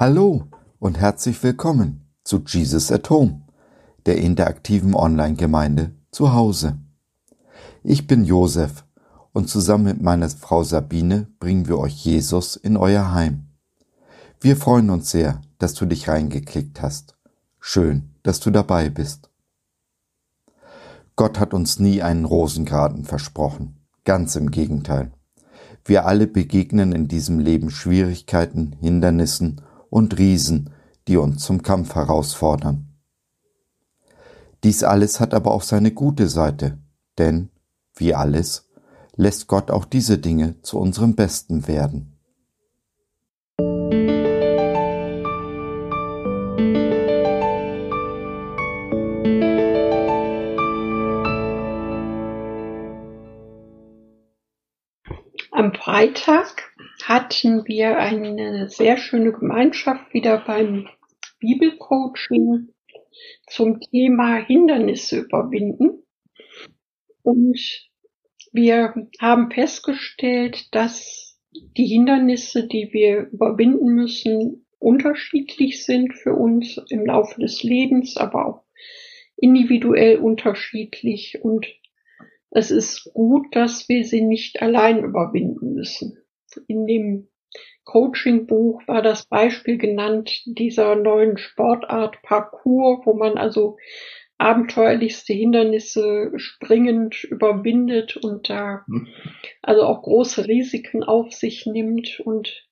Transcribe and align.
Hallo 0.00 0.44
und 0.78 1.00
herzlich 1.00 1.42
willkommen 1.42 2.08
zu 2.22 2.40
Jesus 2.46 2.92
at 2.92 3.10
Home, 3.10 3.42
der 4.06 4.18
interaktiven 4.18 4.94
Online-Gemeinde 4.94 5.90
zu 6.12 6.32
Hause. 6.32 6.78
Ich 7.82 8.06
bin 8.06 8.24
Josef 8.24 8.84
und 9.32 9.50
zusammen 9.50 9.86
mit 9.86 10.00
meiner 10.00 10.30
Frau 10.30 10.62
Sabine 10.62 11.26
bringen 11.40 11.66
wir 11.66 11.80
euch 11.80 12.04
Jesus 12.04 12.54
in 12.54 12.76
euer 12.76 13.10
Heim. 13.10 13.48
Wir 14.40 14.56
freuen 14.56 14.90
uns 14.90 15.10
sehr, 15.10 15.40
dass 15.58 15.74
du 15.74 15.84
dich 15.84 16.06
reingeklickt 16.06 16.80
hast. 16.80 17.16
Schön, 17.58 18.14
dass 18.22 18.38
du 18.38 18.52
dabei 18.52 18.90
bist. 18.90 19.30
Gott 21.16 21.40
hat 21.40 21.52
uns 21.52 21.80
nie 21.80 22.02
einen 22.02 22.24
Rosengarten 22.24 23.04
versprochen. 23.04 23.80
Ganz 24.04 24.36
im 24.36 24.52
Gegenteil. 24.52 25.10
Wir 25.84 26.06
alle 26.06 26.28
begegnen 26.28 26.92
in 26.92 27.08
diesem 27.08 27.40
Leben 27.40 27.70
Schwierigkeiten, 27.70 28.76
Hindernissen 28.78 29.60
und 29.90 30.18
Riesen, 30.18 30.70
die 31.06 31.16
uns 31.16 31.44
zum 31.44 31.62
Kampf 31.62 31.94
herausfordern. 31.94 32.88
Dies 34.64 34.82
alles 34.82 35.20
hat 35.20 35.34
aber 35.34 35.52
auch 35.52 35.62
seine 35.62 35.92
gute 35.92 36.28
Seite, 36.28 36.78
denn, 37.16 37.50
wie 37.94 38.14
alles, 38.14 38.68
lässt 39.14 39.46
Gott 39.46 39.70
auch 39.70 39.84
diese 39.84 40.18
Dinge 40.18 40.60
zu 40.62 40.78
unserem 40.78 41.14
Besten 41.14 41.66
werden. 41.68 42.14
Am 55.50 55.74
Freitag 55.74 56.67
hatten 57.08 57.66
wir 57.66 57.98
eine 57.98 58.68
sehr 58.68 58.98
schöne 58.98 59.32
Gemeinschaft 59.32 60.12
wieder 60.12 60.44
beim 60.46 60.86
Bibelcoaching 61.40 62.68
zum 63.46 63.80
Thema 63.80 64.36
Hindernisse 64.36 65.20
überwinden. 65.20 66.02
Und 67.22 67.58
wir 68.52 68.94
haben 69.18 69.50
festgestellt, 69.50 70.74
dass 70.74 71.40
die 71.50 71.86
Hindernisse, 71.86 72.68
die 72.68 72.90
wir 72.92 73.30
überwinden 73.32 73.94
müssen, 73.94 74.66
unterschiedlich 74.78 75.86
sind 75.86 76.12
für 76.14 76.34
uns 76.34 76.78
im 76.90 77.06
Laufe 77.06 77.40
des 77.40 77.62
Lebens, 77.62 78.18
aber 78.18 78.46
auch 78.46 78.64
individuell 79.38 80.18
unterschiedlich 80.18 81.38
und 81.40 81.66
es 82.50 82.70
ist 82.70 83.10
gut, 83.14 83.46
dass 83.52 83.88
wir 83.88 84.04
sie 84.04 84.20
nicht 84.20 84.60
allein 84.60 85.02
überwinden 85.04 85.72
müssen. 85.72 86.18
In 86.66 86.86
dem 86.86 87.28
Coaching-Buch 87.84 88.82
war 88.86 89.02
das 89.02 89.26
Beispiel 89.26 89.78
genannt 89.78 90.42
dieser 90.44 90.94
neuen 90.96 91.38
Sportart 91.38 92.20
Parcours, 92.22 93.00
wo 93.04 93.14
man 93.14 93.38
also 93.38 93.78
abenteuerlichste 94.36 95.32
Hindernisse 95.32 96.32
springend 96.36 97.24
überwindet 97.24 98.16
und 98.16 98.48
da 98.50 98.84
hm. 98.86 99.08
also 99.62 99.82
auch 99.82 100.02
große 100.02 100.46
Risiken 100.46 101.02
auf 101.02 101.32
sich 101.32 101.66
nimmt. 101.66 102.20
Und 102.20 102.68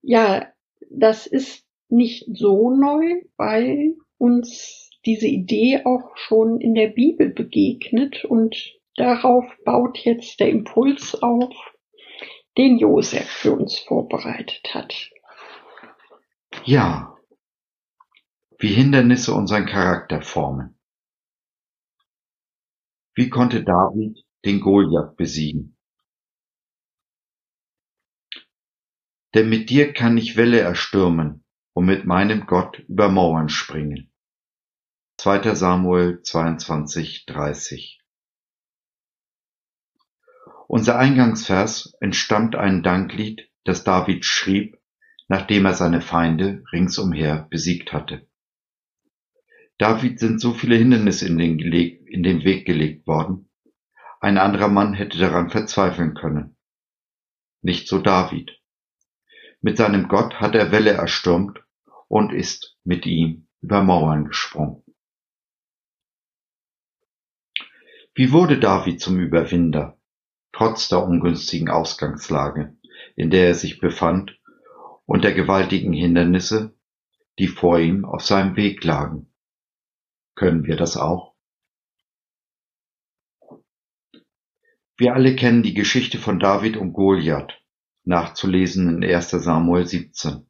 ja, 0.00 0.52
das 0.90 1.26
ist 1.26 1.66
nicht 1.88 2.26
so 2.32 2.70
neu, 2.70 3.22
weil 3.36 3.96
uns 4.16 4.90
diese 5.04 5.26
Idee 5.26 5.80
auch 5.84 6.16
schon 6.16 6.60
in 6.60 6.74
der 6.74 6.88
Bibel 6.88 7.30
begegnet 7.30 8.24
und 8.24 8.80
Darauf 9.00 9.46
baut 9.64 9.96
jetzt 9.98 10.40
der 10.40 10.50
Impuls 10.50 11.14
auf, 11.22 11.54
den 12.60 12.76
Josef 12.76 13.26
für 13.26 13.52
uns 13.52 13.78
vorbereitet 13.78 14.74
hat. 14.74 15.10
Ja, 16.66 17.16
wie 18.58 18.74
Hindernisse 18.74 19.32
unseren 19.32 19.64
Charakter 19.64 20.20
formen. 20.20 20.78
Wie 23.14 23.30
konnte 23.30 23.64
David 23.64 24.26
den 24.44 24.60
Goliath 24.60 25.16
besiegen? 25.16 25.78
Denn 29.34 29.48
mit 29.48 29.70
dir 29.70 29.94
kann 29.94 30.18
ich 30.18 30.36
Welle 30.36 30.60
erstürmen 30.60 31.42
und 31.72 31.86
mit 31.86 32.04
meinem 32.04 32.44
Gott 32.44 32.78
über 32.80 33.08
Mauern 33.08 33.48
springen. 33.48 34.12
2. 35.16 35.54
Samuel 35.54 36.20
22, 36.20 37.24
30 37.24 37.99
unser 40.70 40.96
Eingangsvers 41.00 41.94
entstammt 42.00 42.54
ein 42.54 42.84
Danklied, 42.84 43.50
das 43.64 43.82
David 43.82 44.24
schrieb, 44.24 44.78
nachdem 45.26 45.64
er 45.64 45.74
seine 45.74 46.00
Feinde 46.00 46.62
ringsumher 46.72 47.48
besiegt 47.50 47.92
hatte. 47.92 48.28
David 49.78 50.20
sind 50.20 50.40
so 50.40 50.54
viele 50.54 50.76
Hindernisse 50.76 51.26
in 51.26 51.38
den, 51.38 51.58
in 51.58 52.22
den 52.22 52.44
Weg 52.44 52.66
gelegt 52.66 53.08
worden, 53.08 53.50
ein 54.20 54.38
anderer 54.38 54.68
Mann 54.68 54.94
hätte 54.94 55.18
daran 55.18 55.50
verzweifeln 55.50 56.14
können. 56.14 56.56
Nicht 57.62 57.88
so 57.88 57.98
David. 57.98 58.60
Mit 59.60 59.76
seinem 59.76 60.06
Gott 60.06 60.36
hat 60.36 60.54
er 60.54 60.70
Welle 60.70 60.92
erstürmt 60.92 61.58
und 62.06 62.32
ist 62.32 62.76
mit 62.84 63.06
ihm 63.06 63.48
über 63.60 63.82
Mauern 63.82 64.26
gesprungen. 64.26 64.84
Wie 68.14 68.30
wurde 68.30 68.60
David 68.60 69.00
zum 69.00 69.18
Überwinder? 69.18 69.99
Trotz 70.52 70.88
der 70.88 71.02
ungünstigen 71.02 71.68
Ausgangslage, 71.68 72.76
in 73.16 73.30
der 73.30 73.48
er 73.48 73.54
sich 73.54 73.80
befand, 73.80 74.38
und 75.06 75.24
der 75.24 75.32
gewaltigen 75.32 75.92
Hindernisse, 75.92 76.74
die 77.38 77.48
vor 77.48 77.80
ihm 77.80 78.04
auf 78.04 78.22
seinem 78.22 78.56
Weg 78.56 78.84
lagen. 78.84 79.32
Können 80.36 80.64
wir 80.64 80.76
das 80.76 80.96
auch? 80.96 81.34
Wir 84.96 85.14
alle 85.14 85.34
kennen 85.34 85.62
die 85.62 85.74
Geschichte 85.74 86.18
von 86.18 86.38
David 86.38 86.76
und 86.76 86.92
Goliath, 86.92 87.58
nachzulesen 88.04 89.02
in 89.02 89.04
1 89.04 89.30
Samuel 89.30 89.86
17. 89.86 90.46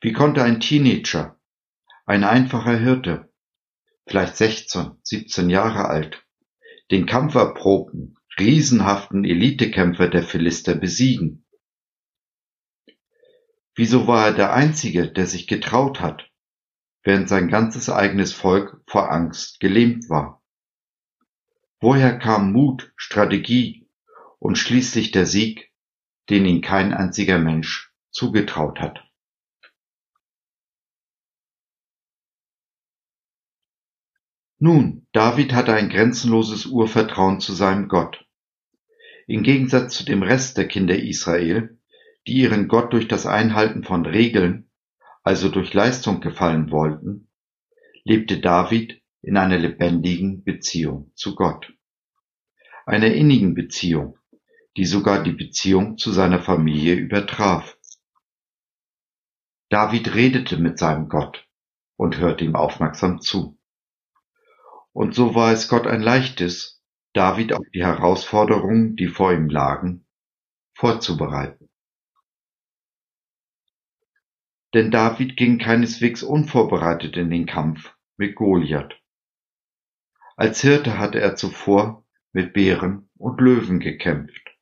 Wie 0.00 0.12
konnte 0.12 0.42
ein 0.42 0.60
Teenager, 0.60 1.40
ein 2.04 2.24
einfacher 2.24 2.78
Hirte, 2.78 3.32
vielleicht 4.06 4.36
16, 4.36 4.98
17 5.02 5.50
Jahre 5.50 5.86
alt, 5.86 6.24
den 6.90 7.06
Kampf 7.06 7.34
erprobten, 7.34 8.15
riesenhaften 8.38 9.24
Elitekämpfer 9.24 10.08
der 10.08 10.22
Philister 10.22 10.74
besiegen. 10.74 11.46
Wieso 13.74 14.06
war 14.06 14.28
er 14.28 14.32
der 14.34 14.52
Einzige, 14.52 15.10
der 15.10 15.26
sich 15.26 15.46
getraut 15.46 16.00
hat, 16.00 16.30
während 17.02 17.28
sein 17.28 17.48
ganzes 17.48 17.90
eigenes 17.90 18.32
Volk 18.32 18.82
vor 18.86 19.10
Angst 19.10 19.60
gelähmt 19.60 20.08
war? 20.08 20.42
Woher 21.80 22.18
kam 22.18 22.52
Mut, 22.52 22.92
Strategie 22.96 23.88
und 24.38 24.56
schließlich 24.56 25.10
der 25.10 25.26
Sieg, 25.26 25.70
den 26.30 26.46
ihn 26.46 26.62
kein 26.62 26.94
einziger 26.94 27.38
Mensch 27.38 27.92
zugetraut 28.10 28.80
hat? 28.80 29.02
Nun, 34.58 35.06
David 35.12 35.52
hatte 35.52 35.74
ein 35.74 35.90
grenzenloses 35.90 36.64
Urvertrauen 36.64 37.40
zu 37.40 37.52
seinem 37.52 37.88
Gott. 37.88 38.25
Im 39.26 39.42
Gegensatz 39.42 39.96
zu 39.96 40.04
dem 40.04 40.22
Rest 40.22 40.56
der 40.56 40.68
Kinder 40.68 40.96
Israel, 40.96 41.78
die 42.26 42.34
ihren 42.34 42.68
Gott 42.68 42.92
durch 42.92 43.08
das 43.08 43.26
Einhalten 43.26 43.82
von 43.82 44.06
Regeln, 44.06 44.70
also 45.24 45.48
durch 45.48 45.74
Leistung 45.74 46.20
gefallen 46.20 46.70
wollten, 46.70 47.28
lebte 48.04 48.38
David 48.38 49.02
in 49.22 49.36
einer 49.36 49.58
lebendigen 49.58 50.44
Beziehung 50.44 51.10
zu 51.16 51.34
Gott. 51.34 51.72
Einer 52.84 53.12
innigen 53.12 53.54
Beziehung, 53.54 54.16
die 54.76 54.84
sogar 54.86 55.24
die 55.24 55.32
Beziehung 55.32 55.98
zu 55.98 56.12
seiner 56.12 56.40
Familie 56.40 56.94
übertraf. 56.94 57.76
David 59.70 60.14
redete 60.14 60.56
mit 60.56 60.78
seinem 60.78 61.08
Gott 61.08 61.48
und 61.96 62.18
hörte 62.18 62.44
ihm 62.44 62.54
aufmerksam 62.54 63.20
zu. 63.20 63.58
Und 64.92 65.16
so 65.16 65.34
war 65.34 65.52
es 65.52 65.68
Gott 65.68 65.88
ein 65.88 66.00
leichtes, 66.00 66.75
David 67.16 67.54
auf 67.54 67.64
die 67.72 67.82
Herausforderungen, 67.82 68.94
die 68.94 69.08
vor 69.08 69.32
ihm 69.32 69.48
lagen, 69.48 70.06
vorzubereiten. 70.74 71.70
Denn 74.74 74.90
David 74.90 75.34
ging 75.38 75.56
keineswegs 75.56 76.22
unvorbereitet 76.22 77.16
in 77.16 77.30
den 77.30 77.46
Kampf 77.46 77.96
mit 78.18 78.34
Goliath. 78.34 79.00
Als 80.36 80.60
Hirte 80.60 80.98
hatte 80.98 81.18
er 81.18 81.36
zuvor 81.36 82.04
mit 82.32 82.52
Bären 82.52 83.08
und 83.14 83.40
Löwen 83.40 83.80
gekämpft, 83.80 84.54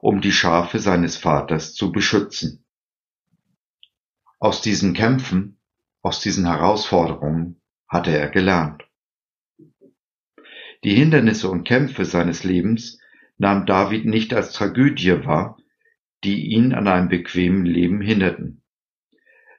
um 0.00 0.20
die 0.20 0.30
Schafe 0.30 0.78
seines 0.78 1.16
Vaters 1.16 1.74
zu 1.74 1.90
beschützen. 1.90 2.64
Aus 4.38 4.62
diesen 4.62 4.94
Kämpfen, 4.94 5.58
aus 6.00 6.20
diesen 6.20 6.46
Herausforderungen 6.46 7.60
hatte 7.88 8.16
er 8.16 8.28
gelernt. 8.28 8.83
Die 10.84 10.94
Hindernisse 10.94 11.48
und 11.48 11.64
Kämpfe 11.64 12.04
seines 12.04 12.44
Lebens 12.44 12.98
nahm 13.38 13.64
David 13.64 14.04
nicht 14.04 14.34
als 14.34 14.52
Tragödie 14.52 15.24
wahr, 15.24 15.56
die 16.22 16.48
ihn 16.48 16.74
an 16.74 16.86
einem 16.86 17.08
bequemen 17.08 17.64
Leben 17.64 18.02
hinderten. 18.02 18.62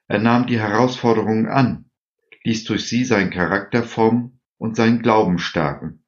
Er 0.07 0.19
nahm 0.19 0.45
die 0.45 0.59
Herausforderungen 0.59 1.47
an, 1.47 1.89
ließ 2.43 2.65
durch 2.65 2.87
sie 2.87 3.05
seinen 3.05 3.31
Charakter 3.31 3.81
formen 3.81 4.39
und 4.57 4.75
seinen 4.75 5.01
Glauben 5.01 5.39
stärken. 5.39 6.05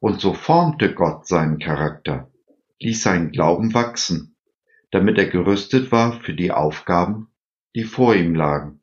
Und 0.00 0.20
so 0.20 0.34
formte 0.34 0.94
Gott 0.94 1.26
seinen 1.26 1.58
Charakter, 1.58 2.30
ließ 2.78 3.02
seinen 3.02 3.30
Glauben 3.30 3.72
wachsen, 3.72 4.36
damit 4.90 5.16
er 5.16 5.28
gerüstet 5.28 5.90
war 5.90 6.20
für 6.20 6.34
die 6.34 6.52
Aufgaben, 6.52 7.28
die 7.74 7.84
vor 7.84 8.14
ihm 8.14 8.34
lagen. 8.34 8.82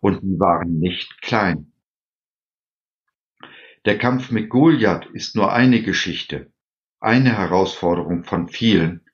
Und 0.00 0.22
die 0.22 0.38
waren 0.38 0.78
nicht 0.78 1.22
klein. 1.22 1.67
Der 3.88 3.96
Kampf 3.96 4.30
mit 4.30 4.50
Goliath 4.50 5.06
ist 5.14 5.34
nur 5.34 5.50
eine 5.50 5.80
Geschichte, 5.80 6.52
eine 7.00 7.38
Herausforderung 7.38 8.22
von 8.22 8.46
vielen, 8.46 9.08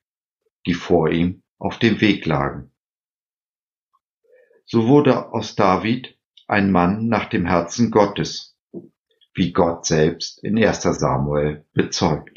die 0.66 0.74
vor 0.74 1.10
ihm 1.10 1.44
auf 1.58 1.78
dem 1.78 2.00
Weg 2.00 2.26
lagen. 2.26 2.72
So 4.64 4.88
wurde 4.88 5.32
aus 5.32 5.54
David 5.54 6.18
ein 6.48 6.72
Mann 6.72 7.06
nach 7.06 7.26
dem 7.26 7.46
Herzen 7.46 7.92
Gottes, 7.92 8.58
wie 9.32 9.52
Gott 9.52 9.86
selbst 9.86 10.42
in 10.42 10.58
1. 10.58 10.82
Samuel 10.82 11.64
bezeugt. 11.72 12.36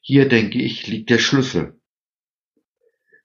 Hier 0.00 0.28
denke 0.28 0.60
ich 0.60 0.88
liegt 0.88 1.10
der 1.10 1.20
Schlüssel, 1.20 1.80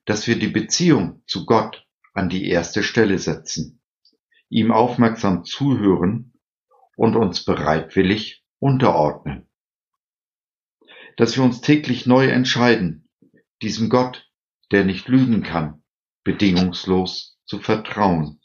dass 0.04 0.28
wir 0.28 0.38
die 0.38 0.46
Beziehung 0.46 1.24
zu 1.26 1.44
Gott 1.44 1.84
an 2.12 2.28
die 2.28 2.48
erste 2.48 2.84
Stelle 2.84 3.18
setzen, 3.18 3.80
ihm 4.54 4.70
aufmerksam 4.70 5.44
zuhören 5.44 6.32
und 6.96 7.16
uns 7.16 7.44
bereitwillig 7.44 8.44
unterordnen. 8.60 9.48
Dass 11.16 11.36
wir 11.36 11.42
uns 11.42 11.60
täglich 11.60 12.06
neu 12.06 12.28
entscheiden, 12.28 13.08
diesem 13.62 13.88
Gott, 13.88 14.30
der 14.70 14.84
nicht 14.84 15.08
lügen 15.08 15.42
kann, 15.42 15.82
bedingungslos 16.22 17.36
zu 17.46 17.58
vertrauen 17.58 18.40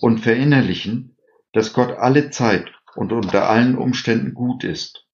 und 0.00 0.20
verinnerlichen, 0.20 1.18
dass 1.52 1.74
Gott 1.74 1.90
alle 1.90 2.30
Zeit 2.30 2.72
und 2.94 3.12
unter 3.12 3.50
allen 3.50 3.76
Umständen 3.76 4.32
gut 4.32 4.64
ist. 4.64 5.06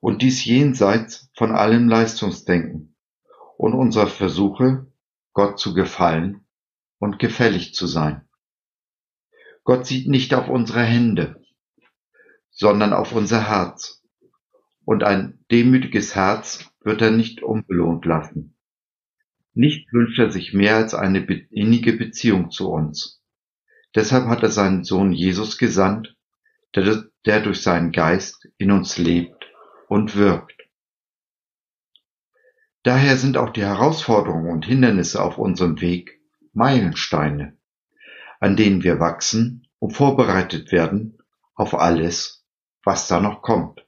Und 0.00 0.20
dies 0.20 0.44
jenseits 0.44 1.30
von 1.36 1.52
allem 1.52 1.88
Leistungsdenken 1.88 2.96
und 3.56 3.72
unserer 3.72 4.08
Versuche, 4.08 4.92
Gott 5.32 5.60
zu 5.60 5.74
gefallen 5.74 6.43
und 6.98 7.18
gefällig 7.18 7.74
zu 7.74 7.86
sein. 7.86 8.28
Gott 9.64 9.86
sieht 9.86 10.08
nicht 10.08 10.34
auf 10.34 10.48
unsere 10.48 10.82
Hände, 10.82 11.42
sondern 12.50 12.92
auf 12.92 13.12
unser 13.12 13.48
Herz. 13.48 14.02
Und 14.84 15.02
ein 15.02 15.44
demütiges 15.50 16.14
Herz 16.14 16.70
wird 16.80 17.00
er 17.00 17.10
nicht 17.10 17.42
unbelohnt 17.42 18.04
lassen. 18.04 18.56
Nicht 19.54 19.92
wünscht 19.92 20.18
er 20.18 20.30
sich 20.30 20.52
mehr 20.52 20.76
als 20.76 20.94
eine 20.94 21.20
innige 21.50 21.94
Beziehung 21.94 22.50
zu 22.50 22.70
uns. 22.70 23.22
Deshalb 23.94 24.26
hat 24.26 24.42
er 24.42 24.50
seinen 24.50 24.84
Sohn 24.84 25.12
Jesus 25.12 25.56
gesandt, 25.56 26.16
der, 26.74 27.04
der 27.24 27.40
durch 27.40 27.62
seinen 27.62 27.92
Geist 27.92 28.48
in 28.58 28.72
uns 28.72 28.98
lebt 28.98 29.46
und 29.88 30.16
wirkt. 30.16 30.60
Daher 32.82 33.16
sind 33.16 33.38
auch 33.38 33.50
die 33.50 33.62
Herausforderungen 33.62 34.50
und 34.50 34.66
Hindernisse 34.66 35.22
auf 35.22 35.38
unserem 35.38 35.80
Weg 35.80 36.20
Meilensteine, 36.54 37.56
an 38.40 38.56
denen 38.56 38.82
wir 38.82 39.00
wachsen 39.00 39.68
und 39.78 39.90
vorbereitet 39.90 40.72
werden 40.72 41.18
auf 41.54 41.74
alles, 41.74 42.44
was 42.82 43.08
da 43.08 43.20
noch 43.20 43.42
kommt. 43.42 43.86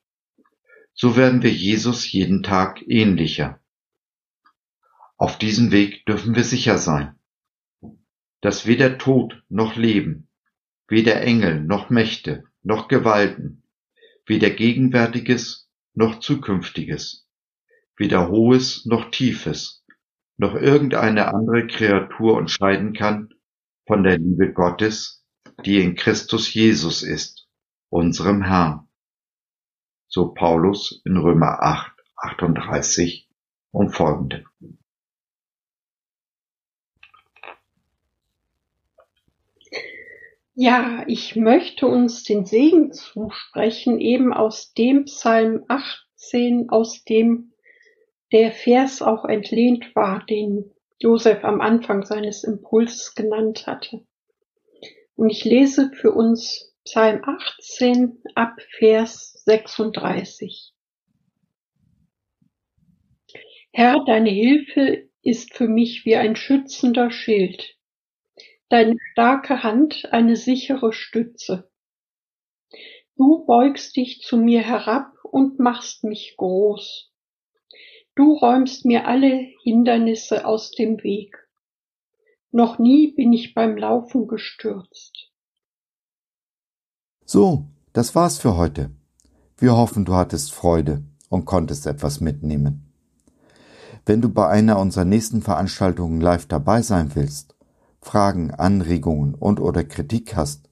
So 0.95 1.17
werden 1.17 1.43
wir 1.43 1.53
Jesus 1.53 2.11
jeden 2.13 2.43
Tag 2.43 2.83
ähnlicher. 2.87 3.61
Auf 5.17 5.39
diesem 5.39 5.73
Weg 5.73 6.05
dürfen 6.07 6.35
wir 6.35 6.45
sicher 6.45 6.79
sein 6.79 7.17
dass 8.47 8.65
weder 8.65 8.97
Tod 8.99 9.43
noch 9.49 9.75
Leben, 9.75 10.29
weder 10.87 11.21
Engel 11.21 11.65
noch 11.65 11.91
Mächte 11.91 12.45
noch 12.63 12.87
Gewalten, 12.87 13.65
weder 14.25 14.51
Gegenwärtiges 14.51 15.69
noch 15.95 16.21
Zukünftiges, 16.21 17.29
weder 17.97 18.29
Hohes 18.29 18.87
noch 18.87 19.11
Tiefes, 19.11 19.85
noch 20.37 20.55
irgendeine 20.55 21.29
andere 21.35 21.67
Kreatur 21.67 22.35
unterscheiden 22.35 22.93
kann 22.93 23.31
von 23.87 24.03
der 24.03 24.19
Liebe 24.19 24.53
Gottes, 24.53 25.25
die 25.65 25.81
in 25.81 25.95
Christus 25.95 26.53
Jesus 26.53 27.03
ist, 27.03 27.49
unserem 27.89 28.43
Herrn. 28.43 28.89
So 30.09 30.33
Paulus 30.35 31.01
in 31.05 31.17
Römer 31.17 31.63
8, 31.63 31.93
38 32.17 33.29
und 33.71 33.91
folgende. 33.91 34.45
Ja, 40.59 41.05
ich 41.07 41.37
möchte 41.37 41.87
uns 41.87 42.25
den 42.25 42.47
Segen 42.47 42.93
zusprechen, 42.93 44.01
eben 44.01 44.33
aus 44.33 44.73
dem 44.73 45.05
Psalm 45.05 45.65
18, 45.69 46.71
aus 46.71 47.05
dem 47.05 47.53
der 48.33 48.53
Vers 48.53 49.03
auch 49.03 49.25
entlehnt 49.25 49.95
war, 49.95 50.25
den 50.27 50.73
Josef 50.99 51.45
am 51.45 51.61
Anfang 51.61 52.05
seines 52.05 52.45
Impulses 52.45 53.15
genannt 53.15 53.67
hatte. 53.67 54.07
Und 55.15 55.31
ich 55.31 55.45
lese 55.45 55.91
für 55.93 56.13
uns 56.13 56.75
Psalm 56.85 57.23
18 57.25 58.23
ab 58.35 58.57
Vers 58.79 59.43
36. 59.45 60.73
Herr, 63.73 64.05
deine 64.07 64.31
Hilfe 64.31 65.09
ist 65.23 65.55
für 65.55 65.69
mich 65.69 66.05
wie 66.05 66.17
ein 66.17 66.37
schützender 66.37 67.11
Schild 67.11 67.77
deine 68.69 68.97
starke 69.13 69.63
Hand 69.63 70.09
eine 70.13 70.37
sichere 70.37 70.93
Stütze. 70.93 71.71
Du 73.17 73.45
beugst 73.47 73.97
dich 73.97 74.21
zu 74.21 74.37
mir 74.37 74.63
herab 74.63 75.13
und 75.23 75.59
machst 75.59 76.05
mich 76.05 76.35
groß. 76.37 77.13
Du 78.17 78.33
räumst 78.33 78.87
mir 78.87 79.07
alle 79.07 79.47
Hindernisse 79.63 80.47
aus 80.47 80.73
dem 80.73 81.03
Weg. 81.03 81.37
Noch 82.51 82.79
nie 82.79 83.13
bin 83.13 83.35
ich 83.35 83.55
beim 83.55 83.77
Laufen 83.77 84.27
gestürzt. 84.27 85.31
So, 87.27 87.67
das 87.93 88.15
war's 88.15 88.39
für 88.39 88.57
heute. 88.57 88.91
Wir 89.59 89.77
hoffen, 89.77 90.07
du 90.07 90.15
hattest 90.15 90.55
Freude 90.55 91.03
und 91.29 91.45
konntest 91.45 91.87
etwas 91.87 92.23
mitnehmen. 92.23 92.91
Wenn 94.07 94.23
du 94.23 94.31
bei 94.31 94.49
einer 94.49 94.79
unserer 94.79 95.05
nächsten 95.05 95.43
Veranstaltungen 95.43 96.23
live 96.23 96.47
dabei 96.47 96.81
sein 96.81 97.15
willst, 97.15 97.55
Fragen, 98.01 98.51
Anregungen 98.51 99.35
und 99.35 99.61
oder 99.61 99.85
Kritik 99.85 100.35
hast, 100.37 100.71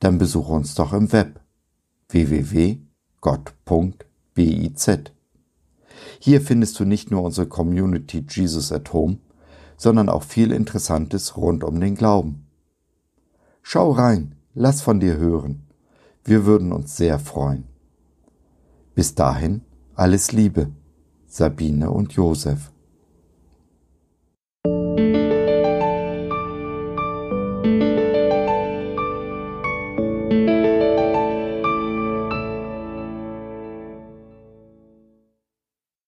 dann 0.00 0.18
besuche 0.18 0.52
uns 0.52 0.74
doch 0.74 0.92
im 0.92 1.12
Web 1.12 1.40
www.gott.biz. 2.08 2.80
Hier 6.22 6.42
findest 6.42 6.78
du 6.78 6.84
nicht 6.84 7.10
nur 7.10 7.22
unsere 7.22 7.46
Community 7.46 8.22
Jesus 8.28 8.72
at 8.72 8.92
Home, 8.92 9.18
sondern 9.78 10.10
auch 10.10 10.22
viel 10.22 10.52
Interessantes 10.52 11.38
rund 11.38 11.64
um 11.64 11.80
den 11.80 11.94
Glauben. 11.94 12.46
Schau 13.62 13.90
rein, 13.90 14.34
lass 14.52 14.82
von 14.82 15.00
dir 15.00 15.16
hören. 15.16 15.62
Wir 16.22 16.44
würden 16.44 16.72
uns 16.72 16.98
sehr 16.98 17.18
freuen. 17.18 17.64
Bis 18.94 19.14
dahin 19.14 19.62
alles 19.94 20.32
Liebe, 20.32 20.70
Sabine 21.26 21.90
und 21.90 22.12
Josef. 22.12 22.70